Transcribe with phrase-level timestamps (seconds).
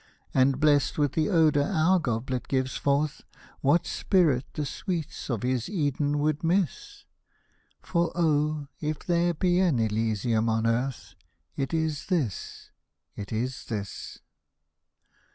[0.33, 3.21] And, blessed with the odour our goblet gives forth.
[3.59, 7.05] What Spirit the sweets of his Eden would miss?
[7.83, 8.65] For, oh!
[8.79, 11.13] if there be an Elysium on earth,
[11.55, 12.71] It is this,
[13.15, 14.21] it is this.